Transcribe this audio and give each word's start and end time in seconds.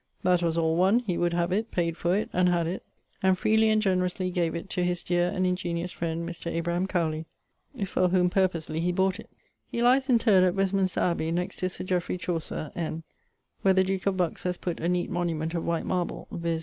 That 0.23 0.41
was 0.41 0.57
all 0.57 0.77
one, 0.77 1.01
he 1.01 1.15
would 1.15 1.33
have 1.33 1.51
it, 1.51 1.69
payd 1.69 1.95
for 1.95 2.17
it, 2.17 2.31
and 2.33 2.49
had 2.49 2.65
it, 2.65 2.81
and 3.21 3.37
freely 3.37 3.69
and 3.69 3.79
generously 3.79 4.31
gave 4.31 4.55
it 4.55 4.67
to 4.71 4.83
his 4.83 5.03
deare 5.03 5.29
and 5.29 5.45
ingeniose 5.45 5.91
friend, 5.93 6.27
Mr. 6.27 6.51
Abraham 6.51 6.87
Cowley, 6.87 7.27
for 7.85 8.07
whom 8.07 8.27
purposely 8.27 8.79
he 8.79 8.91
bought 8.91 9.19
it. 9.19 9.29
He 9.67 9.83
lies 9.83 10.09
interred 10.09 10.43
at 10.43 10.55
Westminster 10.55 11.01
Abbey, 11.01 11.29
next 11.31 11.57
to 11.57 11.69
Sir 11.69 11.83
Jeffrey 11.83 12.17
Chaucer, 12.17 12.71
N., 12.75 13.03
where 13.61 13.75
the 13.75 13.83
duke 13.83 14.07
of 14.07 14.17
Bucks 14.17 14.41
has 14.41 14.57
putt 14.57 14.79
a 14.79 14.89
neate 14.89 15.09
monument 15.11 15.53
of 15.53 15.63
white 15.63 15.85
marble, 15.85 16.27
viz. 16.31 16.59